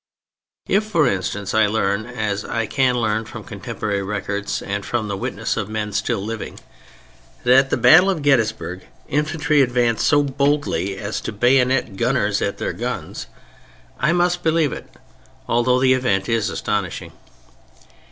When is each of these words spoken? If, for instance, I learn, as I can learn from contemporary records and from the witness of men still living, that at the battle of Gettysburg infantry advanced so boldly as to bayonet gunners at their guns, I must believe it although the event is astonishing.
If, 0.67 0.83
for 0.85 1.05
instance, 1.07 1.53
I 1.53 1.67
learn, 1.67 2.07
as 2.07 2.43
I 2.43 2.65
can 2.65 2.95
learn 2.95 3.25
from 3.25 3.43
contemporary 3.43 4.01
records 4.01 4.59
and 4.63 4.83
from 4.83 5.07
the 5.07 5.15
witness 5.15 5.57
of 5.57 5.69
men 5.69 5.93
still 5.93 6.21
living, 6.25 6.59
that 7.43 7.53
at 7.65 7.69
the 7.69 7.77
battle 7.77 8.09
of 8.09 8.23
Gettysburg 8.23 8.87
infantry 9.09 9.61
advanced 9.61 10.07
so 10.07 10.23
boldly 10.23 10.97
as 10.97 11.21
to 11.21 11.31
bayonet 11.31 11.97
gunners 11.97 12.41
at 12.41 12.57
their 12.57 12.73
guns, 12.73 13.27
I 13.99 14.11
must 14.11 14.41
believe 14.41 14.73
it 14.73 14.91
although 15.47 15.79
the 15.79 15.93
event 15.93 16.27
is 16.27 16.49
astonishing. 16.49 17.11